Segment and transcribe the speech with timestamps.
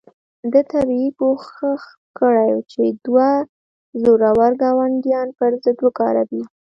[0.51, 1.81] ده طبیعي کوښښ
[2.19, 3.29] کړی چې دوه
[4.01, 6.43] زورور ګاونډیان پر ضد وکاروي.